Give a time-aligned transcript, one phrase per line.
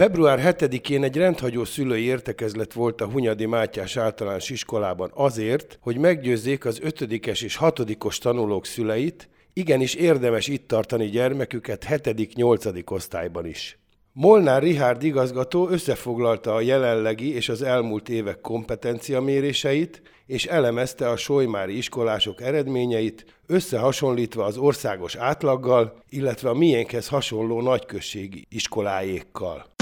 [0.00, 6.64] Február 7-én egy rendhagyó szülői értekezlet volt a Hunyadi Mátyás általános iskolában azért, hogy meggyőzzék
[6.64, 12.90] az ötödikes és hatodikos tanulók szüleit, igenis érdemes itt tartani gyermeküket 7.-8.
[12.90, 13.78] osztályban is.
[14.12, 21.16] Molnár Rihárd igazgató összefoglalta a jelenlegi és az elmúlt évek kompetencia méréseit, és elemezte a
[21.16, 29.78] solymári iskolások eredményeit, összehasonlítva az országos átlaggal, illetve a miénkhez hasonló nagyközségi iskoláékkal.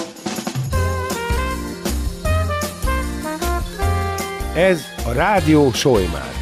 [4.58, 6.32] Ez a Rádió Solymár.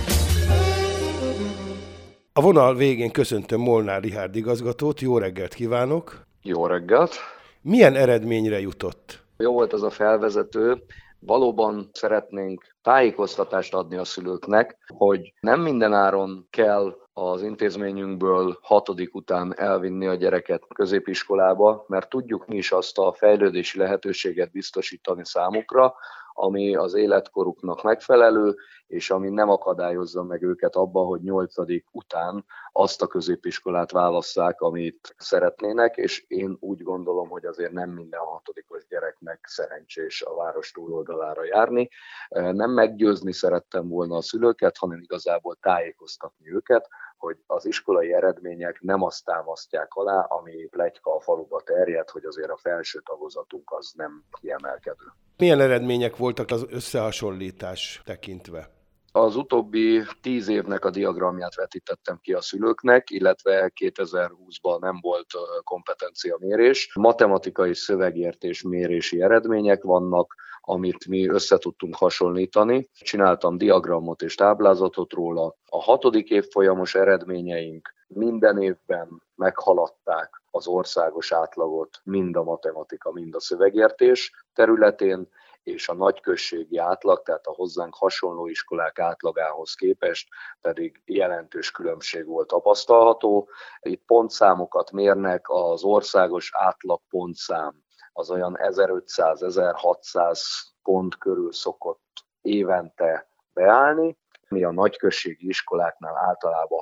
[2.33, 6.27] A vonal végén köszöntöm Molnár Rihárd igazgatót, jó reggelt kívánok!
[6.43, 7.15] Jó reggelt!
[7.63, 9.25] Milyen eredményre jutott?
[9.37, 10.83] Jó volt az a felvezető.
[11.19, 19.55] Valóban szeretnénk tájékoztatást adni a szülőknek, hogy nem minden áron kell az intézményünkből hatodik után
[19.57, 25.95] elvinni a gyereket középiskolába, mert tudjuk mi is azt a fejlődési lehetőséget biztosítani számukra,
[26.39, 28.55] ami az életkoruknak megfelelő,
[28.87, 35.15] és ami nem akadályozza meg őket abba, hogy nyolcadik után azt a középiskolát válasszák, amit
[35.19, 41.45] szeretnének, és én úgy gondolom, hogy azért nem minden hatodikos gyereknek szerencsés a város túloldalára
[41.45, 41.89] járni.
[42.29, 46.89] Nem meggyőzni szerettem volna a szülőket, hanem igazából tájékoztatni őket,
[47.19, 52.51] hogy az iskolai eredmények nem azt támasztják alá, ami plegyka a faluba terjed, hogy azért
[52.51, 55.05] a felső tagozatunk az nem kiemelkedő.
[55.37, 58.75] Milyen eredmények voltak az összehasonlítás tekintve?
[59.13, 65.27] Az utóbbi tíz évnek a diagramját vetítettem ki a szülőknek, illetve 2020-ban nem volt
[65.65, 66.91] kompetencia mérés.
[66.95, 70.35] Matematikai szövegértés mérési eredmények vannak,
[70.69, 71.59] amit mi össze
[71.91, 72.89] hasonlítani.
[72.93, 75.55] Csináltam diagramot és táblázatot róla.
[75.65, 83.41] A hatodik évfolyamos eredményeink minden évben meghaladták az országos átlagot mind a matematika, mind a
[83.41, 85.29] szövegértés területén,
[85.63, 90.29] és a nagyközségi átlag, tehát a hozzánk hasonló iskolák átlagához képest
[90.61, 93.49] pedig jelentős különbség volt tapasztalható.
[93.81, 97.85] Itt pontszámokat mérnek, az országos átlag pontszám
[98.17, 100.41] az olyan 1500-1600
[100.83, 104.17] pont körül szokott évente beállni,
[104.49, 106.81] mi a nagyközségi iskoláknál általában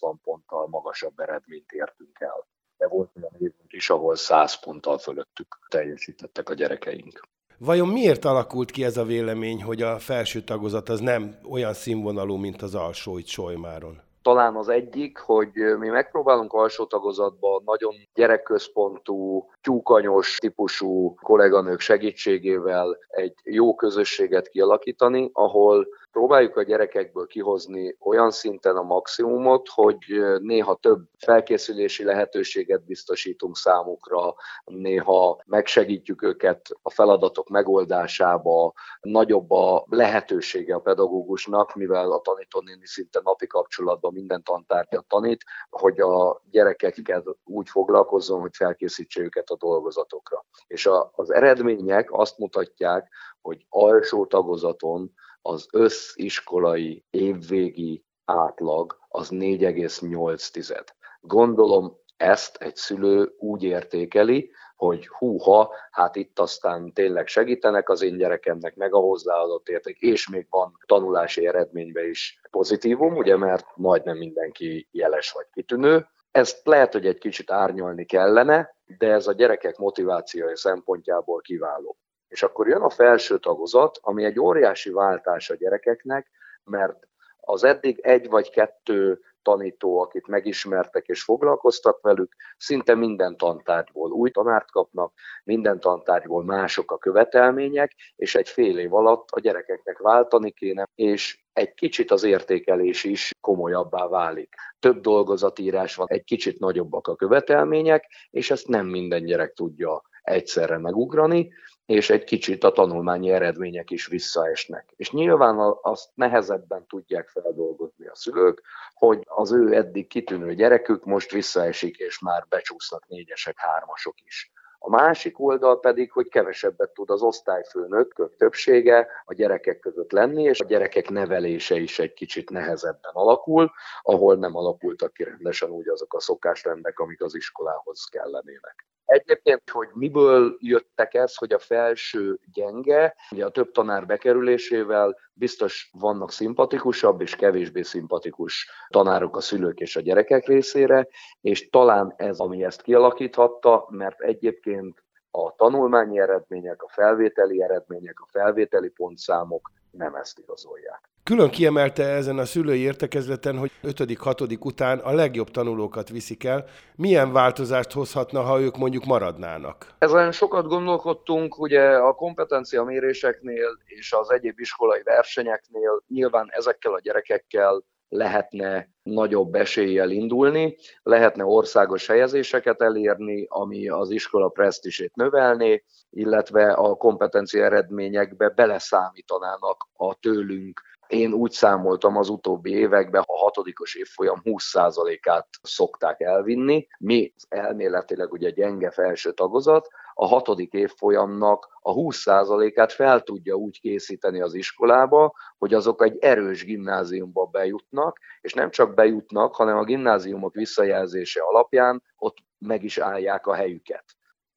[0.00, 2.46] 60-80 ponttal magasabb eredményt értünk el.
[2.76, 7.20] De volt olyan évünk is, ahol 100 ponttal fölöttük teljesítettek a gyerekeink.
[7.58, 12.36] Vajon miért alakult ki ez a vélemény, hogy a felső tagozat az nem olyan színvonalú,
[12.36, 14.11] mint az alsó itt Solymáron?
[14.22, 23.34] Talán az egyik, hogy mi megpróbálunk alsó tagozatban nagyon gyerekközpontú, tyúkanyos típusú kolléganők segítségével egy
[23.44, 29.98] jó közösséget kialakítani, ahol próbáljuk a gyerekekből kihozni olyan szinten a maximumot, hogy
[30.40, 34.34] néha több felkészülési lehetőséget biztosítunk számukra,
[34.64, 43.20] néha megsegítjük őket a feladatok megoldásába, nagyobb a lehetősége a pedagógusnak, mivel a tanítónéni szinte
[43.24, 50.44] napi kapcsolatban minden tantárgyat tanít, hogy a gyerekekkel úgy foglalkozzon, hogy felkészítse őket a dolgozatokra.
[50.66, 53.08] És a, az eredmények azt mutatják,
[53.40, 55.12] hogy alsó tagozaton
[55.42, 60.86] az össziskolai évvégi átlag az 4,8.
[61.20, 68.16] Gondolom ezt egy szülő úgy értékeli, hogy húha, hát itt aztán tényleg segítenek az én
[68.16, 74.16] gyerekemnek, meg a hozzáadott érték, és még van tanulási eredményben is pozitívum, ugye, mert majdnem
[74.16, 76.06] mindenki jeles vagy kitűnő.
[76.30, 81.96] Ezt lehet, hogy egy kicsit árnyalni kellene, de ez a gyerekek motivációja szempontjából kiváló.
[82.32, 86.30] És akkor jön a felső tagozat, ami egy óriási váltás a gyerekeknek,
[86.64, 87.06] mert
[87.40, 94.30] az eddig egy vagy kettő tanító, akit megismertek és foglalkoztak velük, szinte minden tantárgyból új
[94.30, 95.12] tanárt kapnak,
[95.44, 101.40] minden tantárgyból mások a követelmények, és egy fél év alatt a gyerekeknek váltani kéne, és
[101.52, 104.54] egy kicsit az értékelés is komolyabbá válik.
[104.78, 110.78] Több dolgozatírás van, egy kicsit nagyobbak a követelmények, és ezt nem minden gyerek tudja egyszerre
[110.78, 111.52] megugrani,
[111.92, 114.92] és egy kicsit a tanulmányi eredmények is visszaesnek.
[114.96, 118.62] És nyilván azt nehezebben tudják feldolgozni a szülők,
[118.94, 124.52] hogy az ő eddig kitűnő gyerekük most visszaesik, és már becsúsznak négyesek, hármasok is.
[124.84, 130.60] A másik oldal pedig, hogy kevesebbet tud az osztályfőnök többsége a gyerekek között lenni, és
[130.60, 133.72] a gyerekek nevelése is egy kicsit nehezebben alakul,
[134.02, 138.86] ahol nem alakultak ki rendesen úgy azok a szokásrendek, amik az iskolához kellenének.
[139.12, 145.90] Egyébként, hogy miből jöttek ez, hogy a felső gyenge, ugye a több tanár bekerülésével biztos
[145.98, 151.08] vannak szimpatikusabb és kevésbé szimpatikus tanárok a szülők és a gyerekek részére,
[151.40, 158.26] és talán ez, ami ezt kialakíthatta, mert egyébként a tanulmányi eredmények, a felvételi eredmények, a
[158.30, 161.00] felvételi pontszámok nem ezt igazolják.
[161.24, 164.64] Külön kiemelte ezen a szülői értekezleten, hogy 5.-6.
[164.64, 166.64] után a legjobb tanulókat viszik el.
[166.96, 169.86] Milyen változást hozhatna, ha ők mondjuk maradnának?
[169.98, 177.00] Ezen sokat gondolkodtunk, ugye a kompetencia méréseknél és az egyéb iskolai versenyeknél nyilván ezekkel a
[177.00, 177.82] gyerekekkel
[178.12, 186.94] lehetne nagyobb eséllyel indulni, lehetne országos helyezéseket elérni, ami az iskola presztisét növelné, illetve a
[186.94, 190.80] kompetencia eredményekbe beleszámítanának a tőlünk
[191.12, 196.86] én úgy számoltam az utóbbi években, a hatodikos évfolyam 20%-át szokták elvinni.
[196.98, 204.40] Mi elméletileg ugye gyenge felső tagozat, a hatodik évfolyamnak a 20%-át fel tudja úgy készíteni
[204.40, 210.54] az iskolába, hogy azok egy erős gimnáziumba bejutnak, és nem csak bejutnak, hanem a gimnáziumok
[210.54, 214.04] visszajelzése alapján ott meg is állják a helyüket.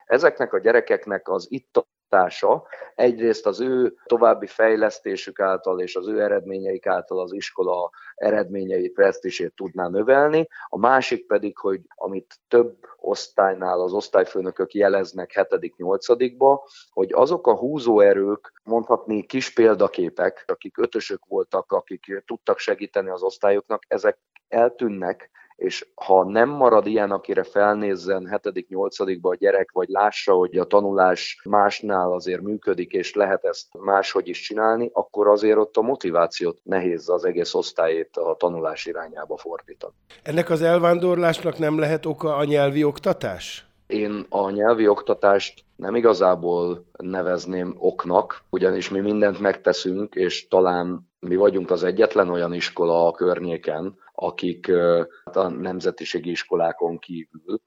[0.06, 1.86] Ezeknek a gyerekeknek az itt
[2.16, 2.68] hatása.
[2.96, 9.56] Egyrészt az ő további fejlesztésük által és az ő eredményeik által az iskola eredményei presztisét
[9.56, 17.48] tudná növelni, a másik pedig, hogy amit több osztálynál az osztályfőnökök jeleznek 7.-8.-ba, hogy azok
[17.48, 24.18] a húzóerők, mondhatni kis példaképek, akik ötösök voltak, akik tudtak segíteni az osztályoknak, ezek
[24.48, 30.66] eltűnnek, és ha nem marad ilyen, akire felnézzen 7.-8.-ba a gyerek, vagy lássa, hogy a
[30.66, 36.60] tanulás másnál azért működik, és lehet ezt máshogy is csinálni, akkor azért ott a motivációt
[36.64, 39.94] nehéz az egész osztályét a tanulás irányába fordítani.
[40.24, 43.66] Ennek az elvándorlásnak nem lehet oka a nyelvi oktatás?
[43.88, 51.36] Én a nyelvi oktatást nem igazából nevezném oknak, ugyanis mi mindent megteszünk, és talán mi
[51.36, 54.72] vagyunk az egyetlen olyan iskola a környéken, akik
[55.24, 57.60] a nemzetiségi iskolákon kívül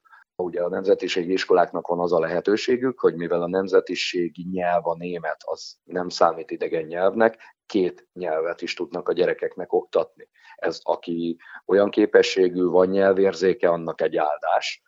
[0.43, 5.43] Ugye a nemzetiségi iskoláknak van az a lehetőségük, hogy mivel a nemzetiségi nyelv a német,
[5.45, 10.29] az nem számít idegen nyelvnek, két nyelvet is tudnak a gyerekeknek oktatni.
[10.56, 11.37] Ez aki
[11.67, 14.83] olyan képességű, van nyelvérzéke, annak egy áldás.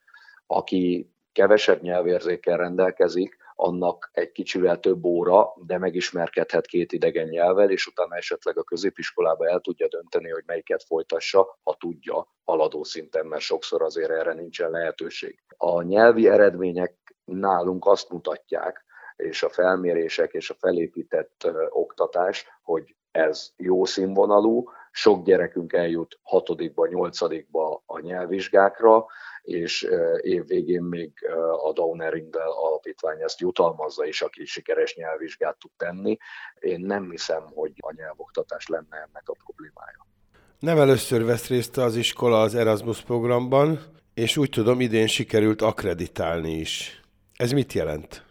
[0.46, 7.86] Aki kevesebb nyelvérzékkel rendelkezik, annak egy kicsivel több óra, de megismerkedhet két idegen nyelvvel, és
[7.86, 13.42] utána esetleg a középiskolába el tudja dönteni, hogy melyiket folytassa, ha tudja haladó szinten, mert
[13.42, 15.42] sokszor azért erre nincsen lehetőség.
[15.56, 18.84] A nyelvi eredmények nálunk azt mutatják,
[19.16, 26.86] és a felmérések és a felépített oktatás, hogy ez jó színvonalú, sok gyerekünk eljut hatodikba,
[26.86, 29.06] nyolcadikba a nyelvvizsgákra,
[29.42, 29.86] és
[30.20, 31.12] év végén még
[31.64, 36.16] a Downer-Indel alapítvány ezt jutalmazza is, aki sikeres nyelvvizsgát tud tenni.
[36.60, 40.06] Én nem hiszem, hogy a nyelvoktatás lenne ennek a problémája.
[40.58, 43.78] Nem először vesz részt az iskola az Erasmus programban,
[44.14, 47.00] és úgy tudom, idén sikerült akreditálni is.
[47.36, 48.24] Ez mit jelent?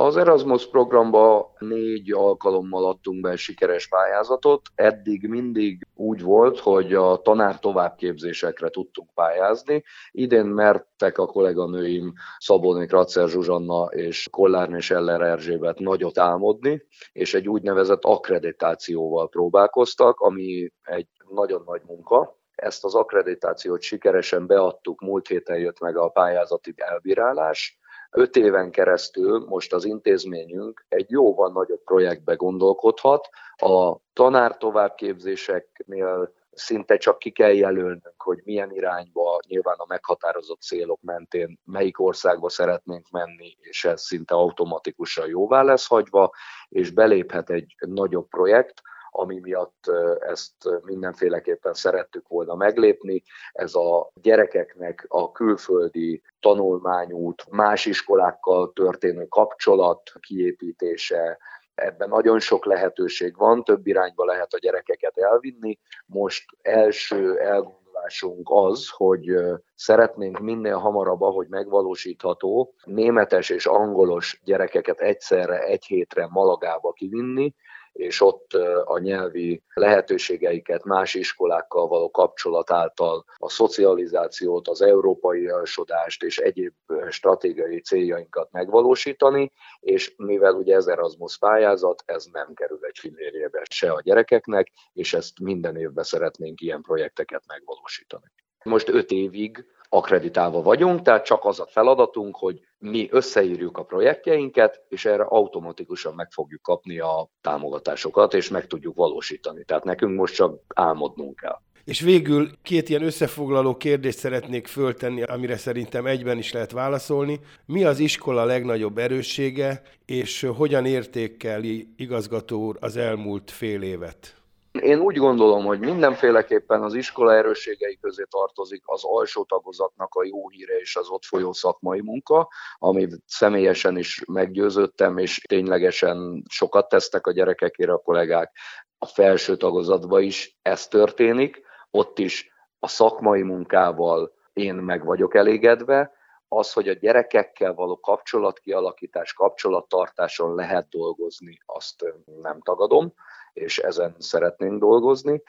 [0.00, 4.62] Az Erasmus programba négy alkalommal adtunk be sikeres pályázatot.
[4.74, 9.84] Eddig mindig úgy volt, hogy a tanár továbbképzésekre tudtunk pályázni.
[10.10, 17.48] Idén mertek a kolléganőim Szabolné Kratzer Zsuzsanna és Kollárné Eller Erzsébet nagyot álmodni, és egy
[17.48, 25.58] úgynevezett akkreditációval próbálkoztak, ami egy nagyon nagy munka, ezt az akkreditációt sikeresen beadtuk, múlt héten
[25.58, 27.78] jött meg a pályázati elbírálás,
[28.10, 33.28] öt éven keresztül most az intézményünk egy jóval nagyobb projektbe gondolkodhat.
[33.56, 41.00] A tanár továbbképzéseknél szinte csak ki kell jelölnünk, hogy milyen irányba, nyilván a meghatározott célok
[41.02, 46.32] mentén melyik országba szeretnénk menni, és ez szinte automatikusan jóvá lesz hagyva,
[46.68, 53.22] és beléphet egy nagyobb projekt, ami miatt ezt mindenféleképpen szerettük volna meglépni.
[53.52, 61.38] Ez a gyerekeknek a külföldi tanulmányút, más iskolákkal történő kapcsolat kiépítése,
[61.78, 65.78] ebben nagyon sok lehetőség van, több irányba lehet a gyerekeket elvinni.
[66.06, 69.34] Most első elgondolásunk az, hogy
[69.74, 77.54] szeretnénk minél hamarabb, ahogy megvalósítható, németes és angolos gyerekeket egyszerre egy hétre Malagába kivinni,
[77.98, 78.52] és ott
[78.84, 86.74] a nyelvi lehetőségeiket más iskolákkal való kapcsolat által a szocializációt, az európai elsodást és egyéb
[87.08, 93.90] stratégiai céljainkat megvalósítani, és mivel ugye ez Erasmus pályázat, ez nem kerül egy fillérjébe se
[93.90, 98.32] a gyerekeknek, és ezt minden évben szeretnénk ilyen projekteket megvalósítani.
[98.64, 104.82] Most öt évig akreditálva vagyunk, tehát csak az a feladatunk, hogy mi összeírjuk a projektjeinket,
[104.88, 109.64] és erre automatikusan meg fogjuk kapni a támogatásokat, és meg tudjuk valósítani.
[109.64, 111.58] Tehát nekünk most csak álmodnunk kell.
[111.84, 117.40] És végül két ilyen összefoglaló kérdést szeretnék föltenni, amire szerintem egyben is lehet válaszolni.
[117.66, 124.37] Mi az iskola legnagyobb erőssége, és hogyan értékeli igazgató úr az elmúlt fél évet?
[124.78, 130.48] Én úgy gondolom, hogy mindenféleképpen az iskola erősségei közé tartozik az alsó tagozatnak a jó
[130.48, 137.26] híre és az ott folyó szakmai munka, amit személyesen is meggyőződtem, és ténylegesen sokat tesznek
[137.26, 138.56] a gyerekekére a kollégák.
[138.98, 146.12] A felső tagozatban is ez történik, ott is a szakmai munkával én meg vagyok elégedve,
[146.48, 152.04] az, hogy a gyerekekkel való kapcsolatkialakítás, kapcsolattartáson lehet dolgozni, azt
[152.42, 153.14] nem tagadom
[153.58, 155.42] és ezen szeretnénk dolgozni.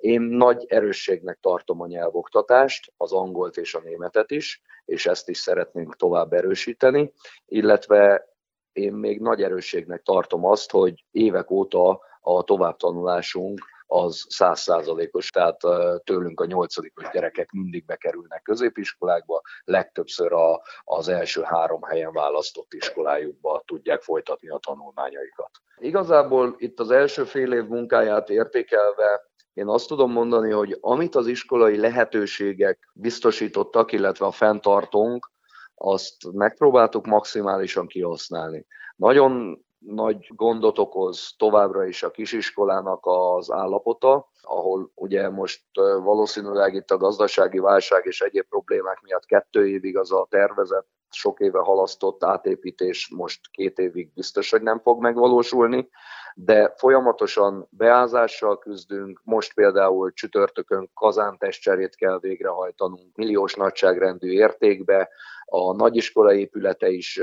[0.00, 5.38] Én nagy erősségnek tartom a nyelvoktatást, az angolt és a németet is, és ezt is
[5.38, 7.12] szeretnénk tovább erősíteni,
[7.46, 8.28] illetve
[8.72, 15.60] én még nagy erősségnek tartom azt, hogy évek óta a továbbtanulásunk az százszázalékos, tehát
[16.04, 23.62] tőlünk a nyolcadikos gyerekek mindig bekerülnek középiskolákba, legtöbbször a, az első három helyen választott iskolájukba
[23.66, 25.50] tudják folytatni a tanulmányaikat.
[25.76, 31.26] Igazából itt az első fél év munkáját értékelve én azt tudom mondani, hogy amit az
[31.26, 35.30] iskolai lehetőségek biztosítottak, illetve a fenntartónk,
[35.74, 38.66] azt megpróbáltuk maximálisan kihasználni.
[38.96, 45.62] Nagyon nagy gondot okoz továbbra is a kisiskolának az állapota, ahol ugye most
[46.02, 51.40] valószínűleg itt a gazdasági válság és egyéb problémák miatt kettő évig az a tervezett, sok
[51.40, 55.88] éve halasztott átépítés most két évig biztos, hogy nem fog megvalósulni,
[56.34, 65.08] de folyamatosan beázással küzdünk, most például csütörtökön kazántestcserét kell végrehajtanunk milliós nagyságrendű értékbe,
[65.54, 67.20] a nagyiskola épülete is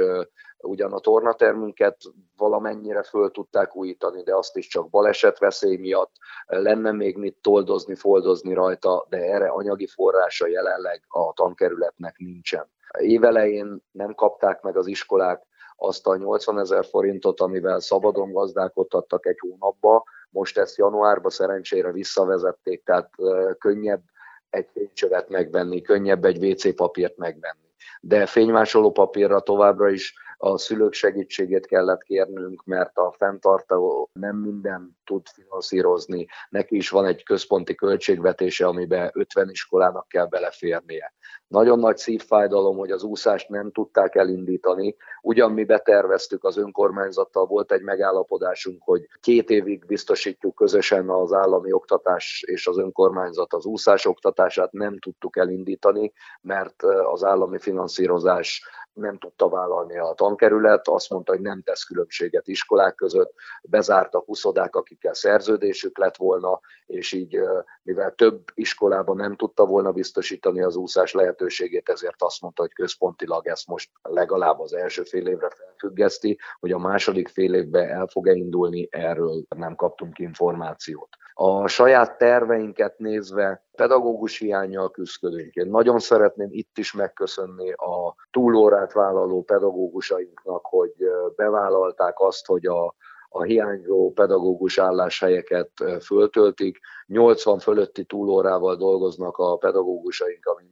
[0.57, 1.97] ugyan a tornatermünket
[2.37, 6.11] valamennyire föl tudták újítani, de azt is csak balesetveszély miatt
[6.45, 12.69] lenne még mit toldozni, foldozni rajta, de erre anyagi forrása jelenleg a tankerületnek nincsen.
[12.99, 15.43] Évelején nem kapták meg az iskolák
[15.75, 22.83] azt a 80 ezer forintot, amivel szabadon gazdálkodhattak egy hónapba, most ezt januárba szerencsére visszavezették,
[22.83, 23.09] tehát
[23.57, 24.01] könnyebb
[24.49, 27.70] egy fénycsövet megvenni, könnyebb egy WC papírt megvenni.
[28.01, 34.97] De fénymásoló papírra továbbra is a szülők segítségét kellett kérnünk, mert a fenntartó nem minden
[35.03, 36.27] tud finanszírozni.
[36.49, 41.13] Neki is van egy központi költségvetése, amiben 50 iskolának kell beleférnie.
[41.51, 44.95] Nagyon nagy szívfájdalom, hogy az úszást nem tudták elindítani.
[45.21, 51.71] Ugyan mi beterveztük az önkormányzattal, volt egy megállapodásunk, hogy két évig biztosítjuk közösen az állami
[51.71, 59.17] oktatás és az önkormányzat az úszás oktatását, nem tudtuk elindítani, mert az állami finanszírozás nem
[59.17, 65.13] tudta vállalni a tankerület, azt mondta, hogy nem tesz különbséget iskolák között, bezártak huszodák, akikkel
[65.13, 67.39] szerződésük lett volna, és így,
[67.83, 73.47] mivel több iskolában nem tudta volna biztosítani az úszás lehetőségét, ezért azt mondta, hogy központilag
[73.47, 78.33] ezt most legalább az első fél évre felfüggeszti, hogy a második fél évben el fog-e
[78.33, 81.09] indulni, erről nem kaptunk információt.
[81.33, 85.53] A saját terveinket nézve pedagógus hiányjal küzdködünk.
[85.53, 90.93] Én nagyon szeretném itt is megköszönni a túlórát vállaló pedagógusainknak, hogy
[91.35, 92.95] bevállalták azt, hogy a,
[93.29, 95.71] a hiányzó pedagógus álláshelyeket
[96.01, 96.79] föltöltik.
[97.05, 100.71] 80 fölötti túlórával dolgoznak a pedagógusaink, ami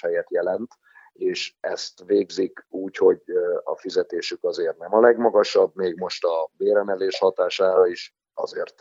[0.00, 0.70] minimum négy álláshelyet jelent
[1.12, 3.22] és ezt végzik úgy, hogy
[3.64, 8.14] a fizetésük azért nem a legmagasabb, még most a béremelés hatására is.
[8.34, 8.74] Azért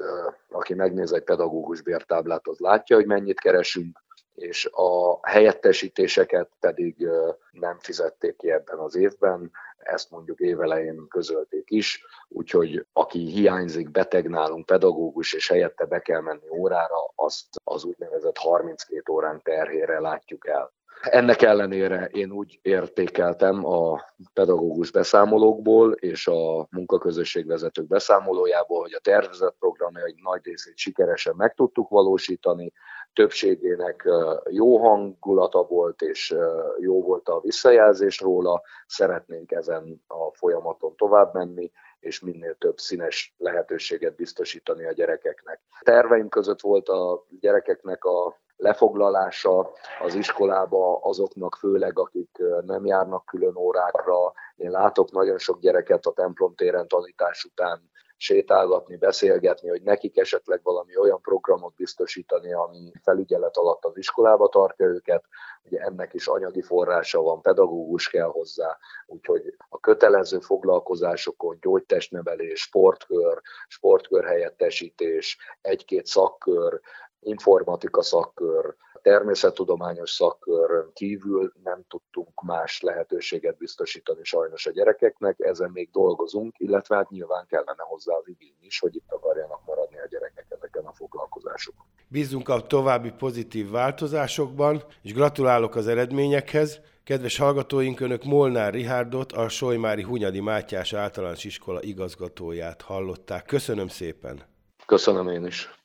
[0.49, 4.03] aki megnéz egy pedagógus bértáblát, az látja, hogy mennyit keresünk,
[4.35, 7.07] és a helyettesítéseket pedig
[7.51, 14.29] nem fizették ki ebben az évben, ezt mondjuk évelején közölték is, úgyhogy aki hiányzik, beteg
[14.29, 20.47] nálunk, pedagógus, és helyette be kell menni órára, azt az úgynevezett 32 órán terhére látjuk
[20.47, 20.73] el.
[21.01, 29.55] Ennek ellenére én úgy értékeltem a pedagógus beszámolókból és a munkaközösségvezetők beszámolójából, hogy a tervezett
[29.59, 32.71] programjaik nagy részét sikeresen meg tudtuk valósítani,
[33.13, 34.09] többségének
[34.49, 36.35] jó hangulata volt, és
[36.79, 43.35] jó volt a visszajelzés róla, szeretnénk ezen a folyamaton tovább menni, és minél több színes
[43.37, 45.61] lehetőséget biztosítani a gyerekeknek.
[45.79, 53.55] Terveim között volt a gyerekeknek a lefoglalása az iskolába azoknak főleg, akik nem járnak külön
[53.55, 54.33] órákra.
[54.55, 60.59] Én látok nagyon sok gyereket a templom téren tanítás után sétálgatni, beszélgetni, hogy nekik esetleg
[60.63, 65.23] valami olyan programot biztosítani, ami felügyelet alatt az iskolába tartja őket,
[65.63, 73.41] ugye ennek is anyagi forrása van, pedagógus kell hozzá, úgyhogy a kötelező foglalkozásokon gyógytestnevelés, sportkör,
[73.67, 76.81] sportkör helyettesítés, egy-két szakkör,
[77.21, 85.89] informatika szakkör, természettudományos szakkör kívül nem tudtunk más lehetőséget biztosítani sajnos a gyerekeknek, ezen még
[85.91, 90.45] dolgozunk, illetve hát nyilván kellene hozzá az igény is, hogy itt akarjanak maradni a gyerekek
[90.49, 91.85] ezeken a foglalkozásokon.
[92.07, 96.79] Bízunk a további pozitív változásokban, és gratulálok az eredményekhez.
[97.03, 103.45] Kedves hallgatóink, Önök Molnár Rihárdot, a Solymári Hunyadi Mátyás általános iskola igazgatóját hallották.
[103.45, 104.41] Köszönöm szépen!
[104.85, 105.80] Köszönöm én is!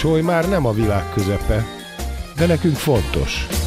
[0.00, 1.66] Soly már nem a világ közepe,
[2.36, 3.59] de nekünk fontos.